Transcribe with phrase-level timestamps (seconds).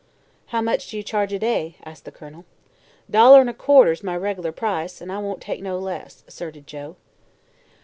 [0.47, 2.43] "How much do you charge a day?" asked the Colonel.
[3.07, 6.95] "Dollar 'n' a quarter's my reg'lar price, an' I won't take no less," asserted Joe.